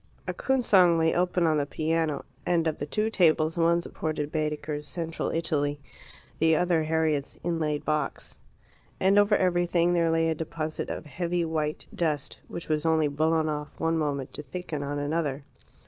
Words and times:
A 0.27 0.33
coon 0.33 0.63
song 0.63 0.97
lay 0.97 1.13
open 1.13 1.45
on 1.45 1.57
the 1.59 1.67
piano, 1.67 2.25
and 2.43 2.65
of 2.65 2.79
the 2.79 2.87
two 2.87 3.11
tables 3.11 3.55
one 3.55 3.81
supported 3.81 4.31
Baedeker's 4.31 4.87
"Central 4.87 5.29
Italy," 5.29 5.79
the 6.39 6.55
other 6.55 6.81
Harriet's 6.85 7.37
inlaid 7.43 7.85
box. 7.85 8.39
And 8.99 9.19
over 9.19 9.35
everything 9.35 9.93
there 9.93 10.09
lay 10.09 10.29
a 10.29 10.33
deposit 10.33 10.89
of 10.89 11.05
heavy 11.05 11.45
white 11.45 11.85
dust, 11.93 12.39
which 12.47 12.67
was 12.67 12.83
only 12.83 13.09
blown 13.09 13.47
off 13.47 13.79
one 13.79 13.95
moment 13.99 14.33
to 14.33 14.41
thicken 14.41 14.81
on 14.81 14.97
another. 14.97 15.43